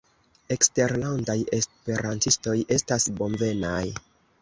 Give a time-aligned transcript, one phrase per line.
[0.55, 3.89] Eksterlandaj esperantistoj estas bonvenaj.